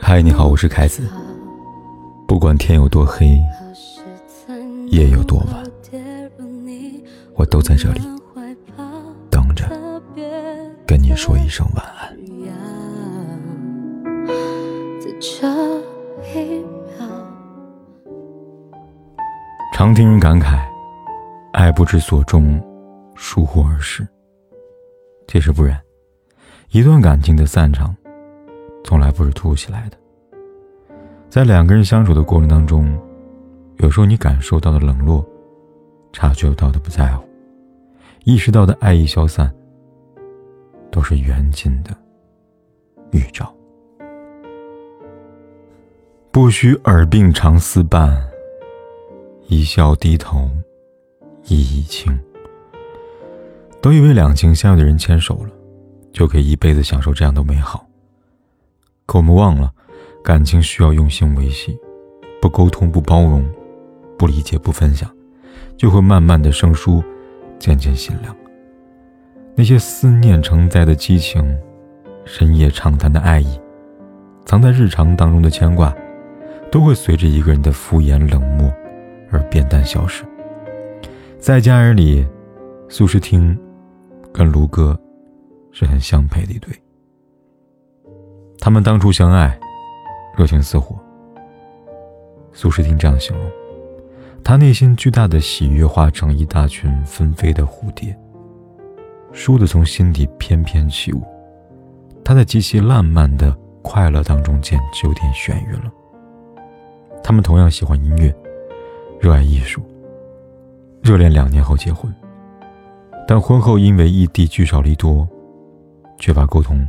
[0.00, 1.08] 嗨，你好，我是凯子。
[2.26, 3.38] 不管天有多黑，
[4.88, 5.64] 夜有多晚，
[7.34, 8.00] 我都在这里
[9.30, 9.68] 等着
[10.84, 12.12] 跟你说一声晚安。
[19.72, 20.58] 常听人感慨，
[21.52, 22.60] 爱不知所终，
[23.14, 24.06] 疏忽而逝。
[25.28, 25.80] 其实不然。
[26.72, 27.94] 一段感情的散场，
[28.82, 29.96] 从来不是突如其来的。
[31.28, 32.98] 在两个人相处的过程当中，
[33.76, 35.22] 有时候你感受到的冷落，
[36.14, 37.28] 察觉到的不在乎，
[38.24, 39.52] 意识到的爱意消散，
[40.90, 41.94] 都是缘尽的
[43.10, 43.54] 预兆。
[46.30, 48.18] 不须耳鬓长厮伴，
[49.46, 50.48] 一笑低头，
[51.44, 52.18] 意已清。
[53.82, 55.50] 都以为两情相悦的人牵手了。
[56.12, 57.86] 就可以一辈子享受这样的美好。
[59.06, 59.72] 可我们忘了，
[60.22, 61.76] 感情需要用心维系，
[62.40, 63.44] 不沟通、不包容、
[64.18, 65.10] 不理解、不分享，
[65.76, 67.02] 就会慢慢的生疏，
[67.58, 68.34] 渐渐心凉。
[69.54, 71.44] 那些思念成灾的激情，
[72.24, 73.60] 深夜长谈的爱意，
[74.44, 75.94] 藏在日常当中的牵挂，
[76.70, 78.72] 都会随着一个人的敷衍冷漠
[79.30, 80.24] 而变淡消失。
[81.38, 82.26] 在家人里，
[82.88, 83.58] 苏诗听
[84.32, 84.98] 跟卢哥。
[85.72, 86.72] 是很相配的一对。
[88.60, 89.58] 他们当初相爱，
[90.36, 90.96] 热情似火。
[92.52, 93.50] 苏诗听这样形容：
[94.44, 98.16] 他内心巨大的喜悦化成一大群纷飞的蝴蝶，
[99.32, 101.22] 倏地从心底翩翩起舞。
[102.24, 103.50] 他在极其烂漫的
[103.82, 105.92] 快乐当中，简直有点眩晕了。
[107.24, 108.32] 他们同样喜欢音乐，
[109.18, 109.82] 热爱艺术。
[111.02, 112.14] 热恋两年后结婚，
[113.26, 115.26] 但婚后因为异地聚少离多。
[116.22, 116.88] 缺乏沟通，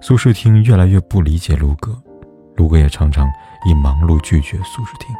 [0.00, 1.94] 苏世听越来越不理解卢哥，
[2.56, 3.30] 卢哥也常常
[3.66, 5.14] 以忙碌拒绝苏世听。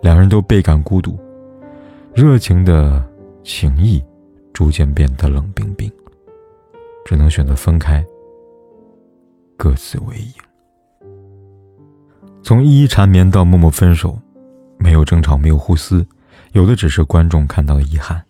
[0.00, 1.20] 两人都倍感孤独，
[2.14, 3.06] 热情的
[3.44, 4.02] 情谊
[4.54, 5.92] 逐渐变得冷冰冰，
[7.04, 8.02] 只能选择分开，
[9.58, 10.32] 各自为营。
[12.42, 14.18] 从依依缠绵到默默分手，
[14.78, 16.06] 没有争吵，没有互撕，
[16.52, 18.24] 有的只是观众看到的遗憾。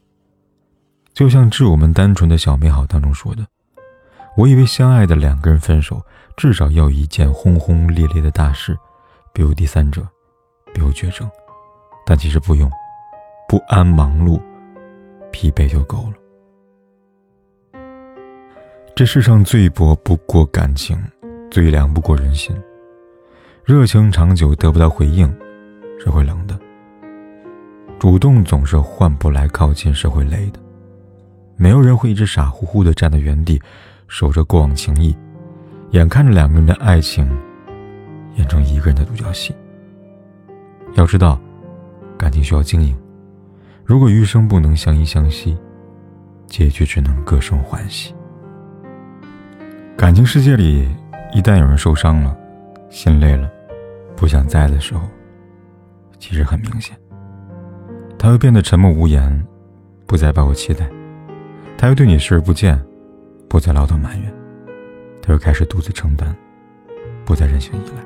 [1.14, 3.47] 就像致我们单纯的小美好当中说的。
[4.40, 6.02] 我以为相爱的两个人分手，
[6.34, 8.74] 至少要一件轰轰烈烈的大事，
[9.34, 10.00] 比如第三者，
[10.72, 11.30] 比如绝症，
[12.06, 12.70] 但其实不用，
[13.46, 14.40] 不安、忙碌、
[15.30, 16.14] 疲惫就够了。
[18.96, 20.98] 这世上最薄不过感情，
[21.50, 22.58] 最凉不过人心。
[23.62, 25.30] 热情长久得不到回应，
[26.02, 26.54] 是会冷的；
[27.98, 30.58] 主动总是换不来靠近，是会累的。
[31.58, 33.60] 没有人会一直傻乎乎的站在原地。
[34.10, 35.16] 守着过往情谊，
[35.91, 37.25] 眼看着两个人的爱情
[38.34, 39.54] 演成一个人的独角戏。
[40.94, 41.41] 要知道，
[42.19, 42.94] 感情需要经营。
[43.84, 45.56] 如果余生不能相依相惜，
[46.49, 48.12] 结局只能各生欢喜。
[49.97, 50.88] 感情世界里，
[51.32, 52.37] 一旦有人受伤了，
[52.91, 53.49] 心累了，
[54.16, 55.03] 不想在的时候，
[56.19, 56.97] 其实很明显，
[58.19, 59.47] 他会变得沉默无言，
[60.04, 60.91] 不再抱有期待，
[61.78, 62.76] 他会对你视而不见。
[63.50, 64.33] 不再唠叨埋怨，
[65.21, 66.33] 他又开始独自承担，
[67.25, 68.05] 不再任性依赖。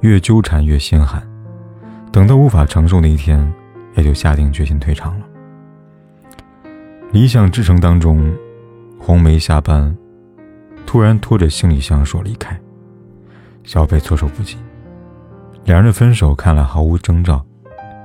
[0.00, 1.22] 越纠缠越心寒，
[2.10, 3.40] 等到无法承受那一天，
[3.94, 5.26] 也就下定决心退场了。
[7.12, 8.34] 理想之城当中，
[8.98, 9.96] 红梅下班，
[10.84, 12.60] 突然拖着行李箱说离开，
[13.62, 14.56] 小北措手不及。
[15.62, 17.40] 两人的分手看来毫无征兆，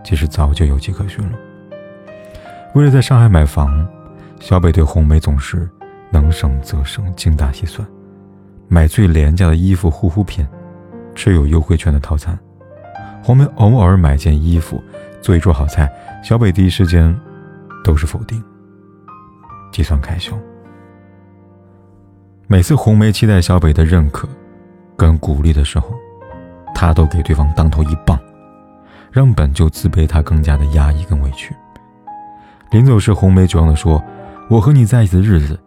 [0.06, 1.34] 其实早就有迹可循了。
[2.76, 3.84] 为了在上海买房，
[4.40, 5.68] 小北对红梅总是。
[6.12, 7.88] 能省则省，精打细算，
[8.68, 10.48] 买最廉价的衣服、护肤品，
[11.14, 12.38] 持有优惠券的套餐。
[13.22, 14.82] 红梅偶尔买件衣服，
[15.22, 15.92] 做一桌好菜，
[16.24, 17.16] 小北第一时间
[17.84, 18.44] 都是否定。
[19.72, 20.36] 计算开销。
[22.48, 24.28] 每次红梅期待小北的认可
[24.98, 25.94] 跟鼓励的时候，
[26.74, 28.20] 他都给对方当头一棒，
[29.12, 31.56] 让本就自卑他更加的压抑跟委屈。
[32.72, 34.04] 临走时，红梅绝望地说
[34.50, 35.60] ：“我和你在一起的日子。”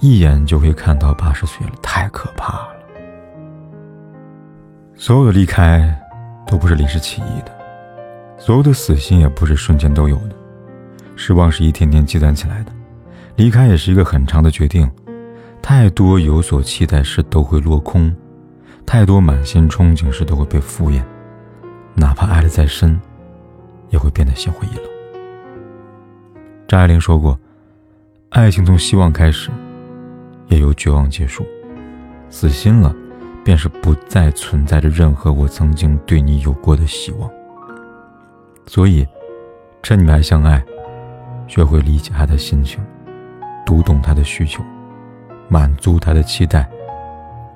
[0.00, 2.68] 一眼就会看到八十岁了，太可怕了。
[4.94, 5.92] 所有的离开，
[6.46, 7.50] 都不是临时起意的；
[8.38, 10.36] 所有的死心，也不是瞬间都有的。
[11.16, 12.72] 失望是一天天积攒起来的，
[13.34, 14.88] 离开也是一个很长的决定。
[15.60, 18.14] 太多有所期待时都会落空，
[18.86, 21.02] 太多满心憧憬时都会被敷衍。
[21.94, 22.98] 哪怕爱的再深，
[23.90, 24.84] 也会变得心灰意冷。
[26.68, 27.36] 张爱玲说过
[28.30, 29.50] ：“爱情从希望开始。”
[30.48, 31.46] 也由绝望结束。
[32.30, 32.94] 死心了，
[33.44, 37.30] 便是不再存在着任何我曾经对你有过的希望。
[38.66, 39.06] 所以，
[39.82, 40.62] 趁你们还相爱，
[41.46, 42.84] 学会理解他的心情，
[43.64, 44.62] 读懂他的需求，
[45.48, 46.68] 满足他的期待，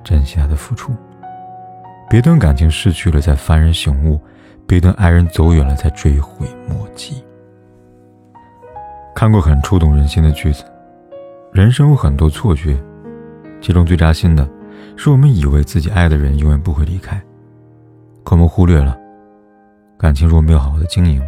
[0.03, 0.91] 珍惜他的付出。
[2.09, 4.19] 别等感情失去了再幡然醒悟，
[4.65, 7.23] 别等爱人走远了再追悔莫及。
[9.15, 10.63] 看过很触动人心的句子，
[11.53, 12.75] 人生有很多错觉，
[13.61, 14.49] 其中最扎心的。
[14.97, 17.15] 是我们以为自己爱的人永远不会离开，
[18.23, 18.97] 可我们忽略了，
[19.95, 21.21] 感情若没有好好的经营，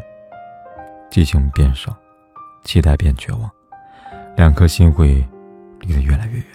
[1.12, 1.95] 激情变少，
[2.63, 3.50] 期待变绝望，
[4.36, 5.24] 两颗心会
[5.80, 6.45] 离得越来越远。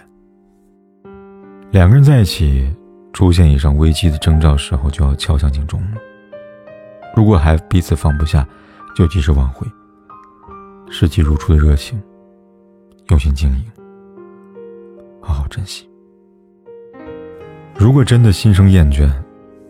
[1.71, 2.69] 两个人在一起
[3.13, 5.97] 出现以上危机的征兆时候，就要敲响警钟了。
[7.15, 8.45] 如果还彼此放不下，
[8.95, 9.65] 就及时挽回。
[10.89, 12.01] 视起如初的热情，
[13.11, 13.65] 用心经营，
[15.19, 15.85] 好好珍惜。
[17.75, 19.11] 如果真的心生厌倦，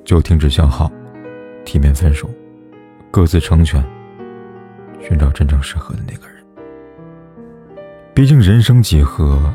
[0.05, 0.91] 就停止消耗，
[1.65, 2.29] 体面分手，
[3.09, 3.83] 各自成全，
[5.01, 6.35] 寻找真正适合的那个人。
[8.13, 9.51] 毕竟人生几何，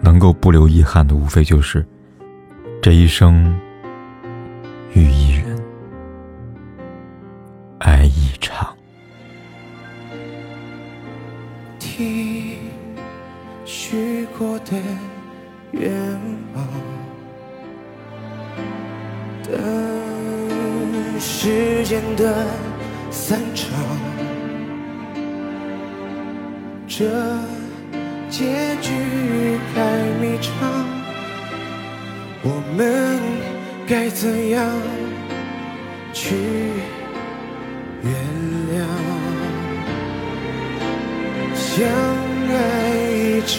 [0.00, 1.84] 能够不留遗憾的，无非就是
[2.80, 3.58] 这一生
[4.94, 5.60] 遇一人，
[7.80, 8.72] 爱一场。
[15.80, 15.90] 愿
[16.54, 16.62] 望。
[19.44, 19.58] 等
[21.18, 22.46] 时间的
[23.10, 23.70] 散场，
[26.86, 27.08] 这
[28.28, 28.92] 结局
[29.74, 29.80] 还
[30.20, 30.52] 没长，
[32.42, 33.18] 我们
[33.88, 34.62] 该怎样
[36.12, 36.36] 去
[38.02, 38.12] 原
[38.70, 38.84] 谅？
[41.54, 41.88] 相
[42.48, 42.54] 爱
[43.08, 43.58] 一场，